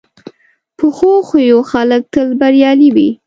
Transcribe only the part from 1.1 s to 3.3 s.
خویو خلک تل بریالي وي